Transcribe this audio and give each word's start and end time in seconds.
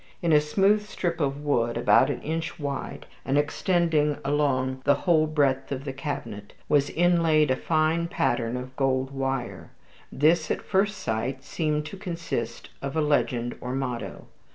In 0.23 0.33
a 0.33 0.41
smooth 0.41 0.83
strip 0.87 1.19
of 1.19 1.41
wood 1.45 1.77
about 1.77 2.09
an 2.09 2.23
inch 2.23 2.57
wide, 2.59 3.05
and 3.23 3.37
extending 3.37 4.17
along 4.25 4.81
the 4.83 4.95
whole 5.05 5.27
breadth 5.27 5.71
of 5.71 5.85
the 5.85 5.93
cabinet, 5.93 6.53
was 6.67 6.89
inlaid 6.89 7.51
a 7.51 7.55
fine 7.55 8.07
pattern 8.07 8.57
in 8.57 8.71
gold 8.77 9.11
wire. 9.11 9.69
This 10.11 10.49
at 10.49 10.63
first 10.63 10.97
sight 10.97 11.43
seemed 11.43 11.85
to 11.85 11.97
consist 11.97 12.71
of 12.81 12.95
a 12.97 13.01
legend 13.01 13.53
or 13.61 13.75
motto. 13.75 14.25